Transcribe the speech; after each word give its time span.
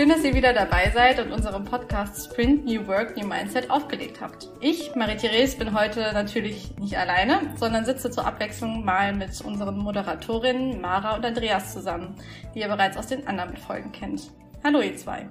Schön, 0.00 0.08
dass 0.08 0.24
ihr 0.24 0.32
wieder 0.32 0.54
dabei 0.54 0.90
seid 0.94 1.18
und 1.18 1.30
unseren 1.30 1.64
Podcast 1.64 2.24
Sprint 2.24 2.64
New 2.64 2.86
Work, 2.86 3.18
New 3.18 3.26
Mindset 3.26 3.70
aufgelegt 3.70 4.22
habt. 4.22 4.48
Ich, 4.60 4.94
Marie-Therese, 4.94 5.58
bin 5.58 5.78
heute 5.78 6.12
natürlich 6.14 6.74
nicht 6.78 6.96
alleine, 6.96 7.52
sondern 7.56 7.84
sitze 7.84 8.10
zur 8.10 8.26
Abwechslung 8.26 8.82
mal 8.82 9.12
mit 9.12 9.40
unseren 9.42 9.76
Moderatorinnen 9.76 10.80
Mara 10.80 11.16
und 11.16 11.26
Andreas 11.26 11.74
zusammen, 11.74 12.14
die 12.54 12.60
ihr 12.60 12.68
bereits 12.68 12.96
aus 12.96 13.08
den 13.08 13.26
anderen 13.26 13.58
Folgen 13.58 13.92
kennt. 13.92 14.30
Hallo 14.64 14.80
ihr 14.80 14.96
zwei. 14.96 15.28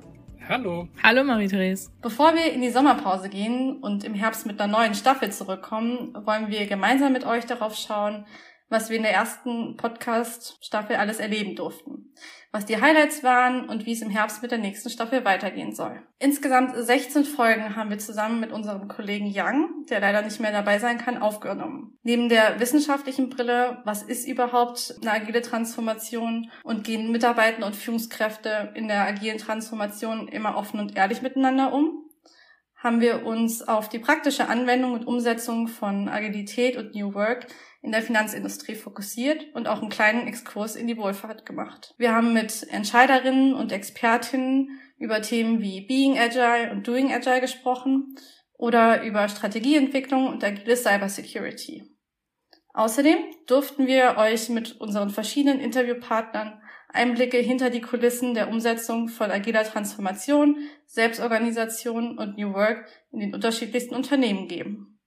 Hallo. 0.49 0.87
Hallo 1.03 1.23
Marie-Therese. 1.23 1.91
Bevor 2.01 2.33
wir 2.33 2.51
in 2.51 2.63
die 2.63 2.71
Sommerpause 2.71 3.29
gehen 3.29 3.77
und 3.83 4.03
im 4.03 4.15
Herbst 4.15 4.47
mit 4.47 4.59
einer 4.59 4.79
neuen 4.79 4.95
Staffel 4.95 5.31
zurückkommen, 5.31 6.11
wollen 6.25 6.49
wir 6.49 6.65
gemeinsam 6.65 7.13
mit 7.13 7.23
euch 7.23 7.45
darauf 7.45 7.75
schauen, 7.75 8.25
was 8.69 8.89
wir 8.89 8.97
in 8.97 9.03
der 9.03 9.13
ersten 9.13 9.75
Podcast-Staffel 9.77 10.95
alles 10.95 11.19
erleben 11.19 11.55
durften, 11.55 12.13
was 12.51 12.65
die 12.65 12.79
Highlights 12.79 13.23
waren 13.23 13.67
und 13.67 13.85
wie 13.85 13.93
es 13.93 14.01
im 14.01 14.09
Herbst 14.09 14.41
mit 14.41 14.51
der 14.51 14.59
nächsten 14.59 14.89
Staffel 14.89 15.25
weitergehen 15.25 15.73
soll. 15.73 16.01
Insgesamt 16.19 16.75
16 16.75 17.25
Folgen 17.25 17.75
haben 17.75 17.89
wir 17.89 17.99
zusammen 17.99 18.39
mit 18.39 18.51
unserem 18.51 18.87
Kollegen 18.87 19.31
Young, 19.33 19.85
der 19.89 19.99
leider 19.99 20.21
nicht 20.21 20.39
mehr 20.39 20.51
dabei 20.51 20.79
sein 20.79 20.97
kann, 20.97 21.17
aufgenommen. 21.17 21.97
Neben 22.03 22.29
der 22.29 22.59
wissenschaftlichen 22.59 23.29
Brille, 23.29 23.81
was 23.85 24.03
ist 24.03 24.27
überhaupt 24.27 24.95
eine 25.01 25.11
agile 25.11 25.41
Transformation 25.41 26.51
und 26.63 26.83
gehen 26.83 27.11
Mitarbeiter 27.11 27.65
und 27.65 27.75
Führungskräfte 27.75 28.71
in 28.75 28.87
der 28.87 29.07
agilen 29.07 29.37
Transformation 29.37 30.27
immer 30.27 30.55
offen 30.55 30.79
und 30.79 30.95
ehrlich 30.95 31.21
miteinander 31.21 31.73
um? 31.73 32.08
Haben 32.81 33.01
wir 33.01 33.25
uns 33.25 33.61
auf 33.61 33.89
die 33.89 33.99
praktische 33.99 34.47
Anwendung 34.47 34.93
und 34.93 35.05
Umsetzung 35.05 35.67
von 35.67 36.07
Agilität 36.07 36.77
und 36.77 36.95
New 36.95 37.13
Work 37.13 37.47
in 37.81 37.91
der 37.91 38.01
Finanzindustrie 38.01 38.75
fokussiert 38.75 39.45
und 39.53 39.67
auch 39.67 39.81
einen 39.81 39.89
kleinen 39.89 40.27
Exkurs 40.27 40.75
in 40.75 40.87
die 40.87 40.97
Wohlfahrt 40.97 41.45
gemacht. 41.45 41.93
Wir 41.97 42.13
haben 42.13 42.33
mit 42.33 42.67
Entscheiderinnen 42.69 43.53
und 43.53 43.71
Expertinnen 43.73 44.79
über 44.97 45.21
Themen 45.21 45.61
wie 45.61 45.81
Being 45.81 46.17
Agile 46.17 46.71
und 46.71 46.87
Doing 46.87 47.11
Agile 47.13 47.41
gesprochen 47.41 48.15
oder 48.53 49.03
über 49.03 49.27
Strategieentwicklung 49.27 50.27
und 50.27 50.43
agile 50.43 50.75
Cybersecurity. 50.75 51.83
Außerdem 52.73 53.17
durften 53.47 53.87
wir 53.87 54.15
euch 54.17 54.47
mit 54.49 54.79
unseren 54.79 55.09
verschiedenen 55.09 55.59
Interviewpartnern 55.59 56.61
Einblicke 56.89 57.37
hinter 57.37 57.69
die 57.69 57.81
Kulissen 57.81 58.33
der 58.33 58.49
Umsetzung 58.49 59.07
von 59.07 59.31
agiler 59.31 59.63
Transformation, 59.63 60.57
Selbstorganisation 60.85 62.17
und 62.17 62.37
New 62.37 62.53
Work 62.53 62.87
in 63.11 63.19
den 63.19 63.33
unterschiedlichsten 63.33 63.95
Unternehmen 63.95 64.47
geben. 64.47 64.99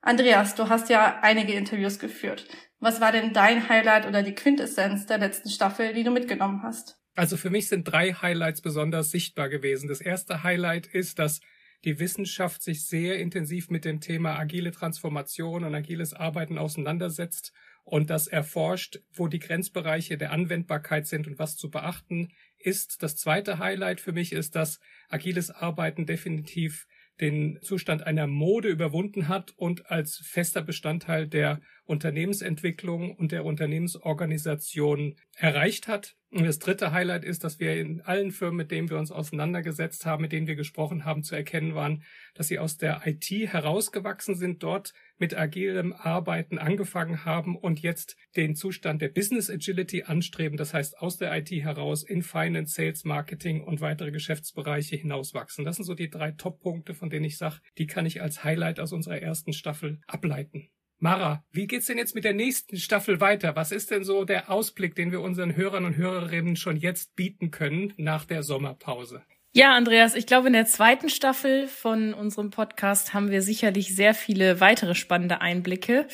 Andreas, 0.00 0.54
du 0.54 0.68
hast 0.68 0.88
ja 0.88 1.18
einige 1.22 1.52
Interviews 1.54 1.98
geführt. 1.98 2.46
Was 2.78 3.00
war 3.00 3.10
denn 3.10 3.32
dein 3.32 3.68
Highlight 3.68 4.06
oder 4.06 4.22
die 4.22 4.34
Quintessenz 4.34 5.06
der 5.06 5.18
letzten 5.18 5.50
Staffel, 5.50 5.94
die 5.94 6.04
du 6.04 6.12
mitgenommen 6.12 6.62
hast? 6.62 6.96
Also 7.16 7.36
für 7.36 7.50
mich 7.50 7.68
sind 7.68 7.84
drei 7.84 8.12
Highlights 8.12 8.60
besonders 8.60 9.10
sichtbar 9.10 9.48
gewesen. 9.48 9.88
Das 9.88 10.00
erste 10.00 10.44
Highlight 10.44 10.86
ist, 10.86 11.18
dass 11.18 11.40
die 11.84 11.98
Wissenschaft 11.98 12.62
sich 12.62 12.86
sehr 12.86 13.18
intensiv 13.18 13.70
mit 13.70 13.84
dem 13.84 14.00
Thema 14.00 14.38
agile 14.38 14.70
Transformation 14.70 15.64
und 15.64 15.74
agiles 15.74 16.12
Arbeiten 16.12 16.58
auseinandersetzt 16.58 17.52
und 17.86 18.10
das 18.10 18.26
erforscht, 18.26 18.98
wo 19.12 19.28
die 19.28 19.38
Grenzbereiche 19.38 20.18
der 20.18 20.32
Anwendbarkeit 20.32 21.06
sind 21.06 21.28
und 21.28 21.38
was 21.38 21.56
zu 21.56 21.70
beachten 21.70 22.32
ist. 22.58 23.00
Das 23.02 23.16
zweite 23.16 23.60
Highlight 23.60 24.00
für 24.00 24.12
mich 24.12 24.32
ist, 24.32 24.56
dass 24.56 24.80
agiles 25.08 25.52
Arbeiten 25.52 26.04
definitiv 26.04 26.86
den 27.20 27.60
Zustand 27.62 28.02
einer 28.02 28.26
Mode 28.26 28.68
überwunden 28.68 29.28
hat 29.28 29.52
und 29.56 29.88
als 29.88 30.16
fester 30.16 30.62
Bestandteil 30.62 31.28
der 31.28 31.60
Unternehmensentwicklung 31.84 33.14
und 33.14 33.30
der 33.30 33.44
Unternehmensorganisation 33.44 35.14
erreicht 35.36 35.86
hat. 35.86 36.16
Und 36.36 36.44
das 36.44 36.58
dritte 36.58 36.92
Highlight 36.92 37.24
ist, 37.24 37.44
dass 37.44 37.60
wir 37.60 37.80
in 37.80 38.02
allen 38.02 38.30
Firmen, 38.30 38.58
mit 38.58 38.70
denen 38.70 38.90
wir 38.90 38.98
uns 38.98 39.10
auseinandergesetzt 39.10 40.04
haben, 40.04 40.20
mit 40.20 40.32
denen 40.32 40.46
wir 40.46 40.54
gesprochen 40.54 41.06
haben, 41.06 41.22
zu 41.22 41.34
erkennen 41.34 41.74
waren, 41.74 42.02
dass 42.34 42.48
sie 42.48 42.58
aus 42.58 42.76
der 42.76 43.06
IT 43.06 43.30
herausgewachsen 43.30 44.34
sind, 44.34 44.62
dort 44.62 44.92
mit 45.16 45.34
agilem 45.34 45.94
Arbeiten 45.94 46.58
angefangen 46.58 47.24
haben 47.24 47.56
und 47.56 47.80
jetzt 47.80 48.18
den 48.36 48.54
Zustand 48.54 49.00
der 49.00 49.08
Business 49.08 49.48
Agility 49.48 50.02
anstreben. 50.02 50.58
Das 50.58 50.74
heißt, 50.74 50.98
aus 50.98 51.16
der 51.16 51.34
IT 51.34 51.50
heraus 51.52 52.02
in 52.02 52.20
Finance, 52.20 52.74
Sales, 52.74 53.04
Marketing 53.04 53.64
und 53.64 53.80
weitere 53.80 54.10
Geschäftsbereiche 54.10 54.96
hinauswachsen. 54.96 55.64
Das 55.64 55.76
sind 55.76 55.86
so 55.86 55.94
die 55.94 56.10
drei 56.10 56.32
Top-Punkte, 56.32 56.92
von 56.92 57.08
denen 57.08 57.24
ich 57.24 57.38
sage, 57.38 57.60
die 57.78 57.86
kann 57.86 58.04
ich 58.04 58.20
als 58.20 58.44
Highlight 58.44 58.78
aus 58.78 58.92
unserer 58.92 59.22
ersten 59.22 59.54
Staffel 59.54 60.00
ableiten. 60.06 60.68
Mara, 60.98 61.44
wie 61.52 61.66
geht's 61.66 61.86
denn 61.86 61.98
jetzt 61.98 62.14
mit 62.14 62.24
der 62.24 62.32
nächsten 62.32 62.78
Staffel 62.78 63.20
weiter? 63.20 63.54
Was 63.54 63.70
ist 63.70 63.90
denn 63.90 64.02
so 64.02 64.24
der 64.24 64.50
Ausblick, 64.50 64.94
den 64.94 65.12
wir 65.12 65.20
unseren 65.20 65.54
Hörern 65.54 65.84
und 65.84 65.96
Hörerinnen 65.96 66.56
schon 66.56 66.76
jetzt 66.76 67.14
bieten 67.16 67.50
können 67.50 67.92
nach 67.98 68.24
der 68.24 68.42
Sommerpause? 68.42 69.22
Ja, 69.52 69.74
Andreas, 69.74 70.14
ich 70.14 70.26
glaube, 70.26 70.48
in 70.48 70.52
der 70.52 70.66
zweiten 70.66 71.08
Staffel 71.08 71.66
von 71.66 72.12
unserem 72.12 72.50
Podcast 72.50 73.14
haben 73.14 73.30
wir 73.30 73.40
sicherlich 73.40 73.94
sehr 73.94 74.12
viele 74.12 74.60
weitere 74.60 74.94
spannende 74.94 75.40
Einblicke 75.40 76.06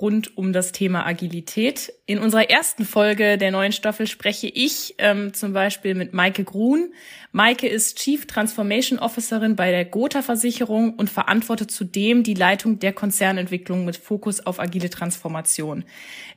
rund 0.00 0.36
um 0.36 0.52
das 0.52 0.72
Thema 0.72 1.06
Agilität. 1.06 1.92
In 2.06 2.18
unserer 2.18 2.50
ersten 2.50 2.84
Folge 2.84 3.38
der 3.38 3.50
neuen 3.50 3.72
Staffel 3.72 4.06
spreche 4.06 4.48
ich 4.48 4.94
ähm, 4.98 5.32
zum 5.32 5.52
Beispiel 5.52 5.94
mit 5.94 6.12
Maike 6.12 6.44
Grun. 6.44 6.92
Maike 7.32 7.68
ist 7.68 7.98
Chief 7.98 8.26
Transformation 8.26 8.98
Officerin 8.98 9.56
bei 9.56 9.70
der 9.70 9.84
Gotha 9.84 10.22
Versicherung 10.22 10.94
und 10.94 11.08
verantwortet 11.08 11.70
zudem 11.70 12.24
die 12.24 12.34
Leitung 12.34 12.78
der 12.78 12.92
Konzernentwicklung 12.92 13.84
mit 13.84 13.96
Fokus 13.96 14.44
auf 14.44 14.60
agile 14.60 14.90
Transformation. 14.90 15.84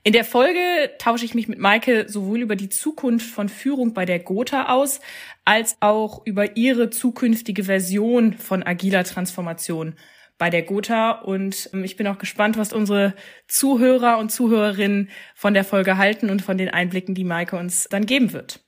In 0.04 0.14
der 0.14 0.26
Folge 0.26 0.60
tausche 1.00 1.26
ich 1.26 1.34
mich 1.34 1.48
mit 1.48 1.60
Maike 1.60 2.06
sowohl 2.08 2.42
über 2.42 2.56
die 2.56 2.70
Zukunft 2.70 3.30
von 3.30 3.50
Führung 3.50 3.94
bei 3.94 4.06
der 4.06 4.20
Gotha 4.20 4.74
aus, 4.74 5.00
als 5.44 5.76
auch 5.80 6.26
über 6.26 6.56
ihre 6.56 6.92
zukünftige 6.92 7.64
Version 7.64 8.34
von 8.34 8.64
agiler 8.64 9.04
Transformation 9.04 9.96
bei 10.40 10.50
der 10.50 10.64
Gotha. 10.64 11.12
Und 11.12 11.70
ähm, 11.74 11.84
ich 11.84 11.96
bin 11.96 12.08
auch 12.08 12.18
gespannt, 12.18 12.58
was 12.58 12.74
unsere 12.74 13.14
Zuhörer 13.48 14.18
und 14.18 14.32
Zuhörerinnen 14.32 15.10
von 15.36 15.54
der 15.54 15.64
Folge 15.64 15.98
halten 15.98 16.32
und 16.32 16.42
von 16.42 16.58
den 16.58 16.70
Einblicken, 16.70 17.14
die 17.14 17.24
Maike 17.24 17.58
uns 17.58 17.88
dann 17.92 18.08
geben 18.08 18.34
wird. 18.34 18.62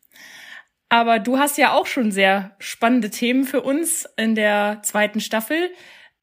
Aber 0.90 1.18
du 1.20 1.40
hast 1.40 1.58
ja 1.58 1.74
auch 1.74 1.88
schon 1.88 2.12
sehr 2.12 2.56
spannende 2.59 3.09
Themen 3.09 3.46
für 3.46 3.62
uns 3.62 4.08
in 4.18 4.36
der 4.36 4.82
zweiten 4.84 5.22
Staffel. 5.22 5.72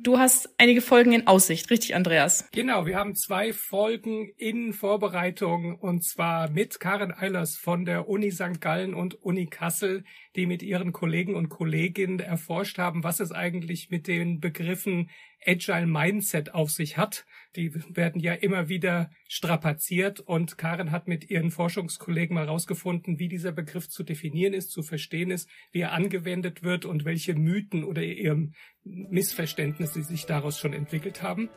Du 0.01 0.17
hast 0.17 0.49
einige 0.59 0.81
Folgen 0.81 1.13
in 1.13 1.27
Aussicht, 1.27 1.71
richtig, 1.71 1.97
Andreas? 1.97 2.49
Genau, 2.53 2.87
wir 2.87 2.95
haben 2.95 3.17
zwei 3.17 3.53
Folgen 3.53 4.31
in 4.37 4.73
Vorbereitung 4.73 5.75
und 5.75 6.05
zwar 6.05 6.49
mit 6.51 6.79
Karen 6.79 7.13
Eilers 7.13 7.57
von 7.57 7.85
der 7.85 8.09
Uni 8.09 8.31
St. 8.31 8.61
Gallen 8.61 8.95
und 8.95 9.21
Uni 9.25 9.47
Kassel, 9.47 10.05
die 10.37 10.47
mit 10.47 10.63
ihren 10.63 10.93
Kollegen 10.93 11.35
und 11.35 11.49
Kolleginnen 11.49 12.21
erforscht 12.21 12.79
haben, 12.79 13.03
was 13.03 13.19
es 13.19 13.33
eigentlich 13.33 13.91
mit 13.91 14.07
den 14.07 14.39
Begriffen 14.39 15.11
Agile 15.45 15.89
Mindset 15.89 16.55
auf 16.55 16.71
sich 16.71 16.97
hat. 16.97 17.27
Die 17.57 17.75
werden 17.89 18.21
ja 18.21 18.35
immer 18.35 18.69
wieder 18.69 19.11
strapaziert 19.29 20.21
und 20.21 20.57
Karen 20.57 20.91
hat 20.91 21.07
mit 21.07 21.31
ihren 21.31 21.51
Forschungskollegen 21.51 22.35
mal 22.35 22.47
rausgefunden, 22.47 23.19
wie 23.19 23.29
dieser 23.29 23.53
Begriff 23.53 23.89
zu 23.89 24.03
definieren 24.03 24.55
ist, 24.55 24.71
zu 24.71 24.83
verstehen 24.83 25.31
ist, 25.31 25.49
wie 25.71 25.81
er 25.81 25.93
angewendet 25.93 26.63
wird 26.63 26.87
und 26.87 27.05
welche 27.05 27.35
Mythen 27.35 27.85
oder 27.85 28.03
ihrem 28.03 28.55
Missverständnisse 28.85 30.03
sich 30.03 30.25
daraus 30.25 30.59
schon 30.59 30.73
entwickelt 30.73 31.23
haben. 31.23 31.51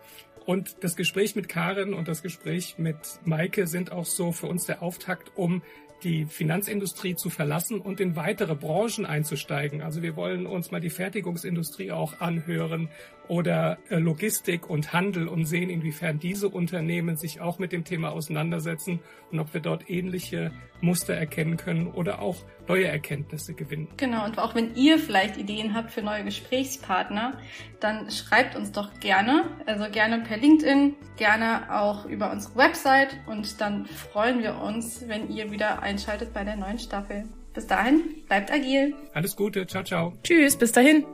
Und 0.45 0.83
das 0.83 0.95
Gespräch 0.95 1.35
mit 1.35 1.47
Karen 1.47 1.93
und 1.93 2.07
das 2.07 2.21
Gespräch 2.21 2.77
mit 2.77 2.97
Maike 3.23 3.67
sind 3.67 3.91
auch 3.91 4.05
so 4.05 4.31
für 4.31 4.47
uns 4.47 4.65
der 4.65 4.81
Auftakt, 4.81 5.31
um 5.37 5.61
die 6.03 6.25
Finanzindustrie 6.25 7.15
zu 7.15 7.29
verlassen 7.29 7.79
und 7.79 7.99
in 7.99 8.15
weitere 8.15 8.55
Branchen 8.55 9.05
einzusteigen. 9.05 9.81
Also 9.81 10.01
wir 10.01 10.15
wollen 10.15 10.45
uns 10.45 10.71
mal 10.71 10.81
die 10.81 10.89
Fertigungsindustrie 10.89 11.91
auch 11.91 12.19
anhören 12.19 12.89
oder 13.27 13.77
äh, 13.89 13.97
Logistik 13.97 14.69
und 14.69 14.91
Handel 14.91 15.27
und 15.27 15.45
sehen, 15.45 15.69
inwiefern 15.69 16.19
diese 16.19 16.49
Unternehmen 16.49 17.15
sich 17.15 17.39
auch 17.39 17.59
mit 17.59 17.71
dem 17.71 17.85
Thema 17.85 18.11
auseinandersetzen 18.11 18.99
und 19.31 19.39
ob 19.39 19.53
wir 19.53 19.61
dort 19.61 19.89
ähnliche 19.89 20.51
Muster 20.81 21.13
erkennen 21.13 21.57
können 21.57 21.87
oder 21.87 22.21
auch 22.21 22.37
neue 22.67 22.87
Erkenntnisse 22.87 23.53
gewinnen. 23.53 23.87
Genau, 23.97 24.25
und 24.25 24.37
auch 24.37 24.55
wenn 24.55 24.75
ihr 24.75 24.97
vielleicht 24.99 25.37
Ideen 25.37 25.73
habt 25.73 25.91
für 25.91 26.01
neue 26.01 26.23
Gesprächspartner, 26.23 27.37
dann 27.79 28.09
schreibt 28.11 28.55
uns 28.55 28.71
doch 28.71 28.99
gerne, 28.99 29.45
also 29.65 29.89
gerne 29.89 30.19
per 30.19 30.37
LinkedIn, 30.37 30.95
gerne 31.17 31.73
auch 31.73 32.05
über 32.05 32.31
unsere 32.31 32.55
Website 32.55 33.15
und 33.27 33.61
dann 33.61 33.85
freuen 33.85 34.41
wir 34.41 34.57
uns, 34.61 35.07
wenn 35.07 35.29
ihr 35.29 35.51
wieder 35.51 35.81
einschaltet 35.91 36.33
bei 36.33 36.43
der 36.43 36.55
neuen 36.55 36.79
Staffel. 36.79 37.25
Bis 37.53 37.67
dahin, 37.67 38.01
bleibt 38.27 38.51
agil. 38.51 38.93
Alles 39.13 39.35
Gute, 39.35 39.67
ciao, 39.67 39.83
ciao. 39.83 40.13
Tschüss, 40.23 40.55
bis 40.55 40.71
dahin. 40.71 41.05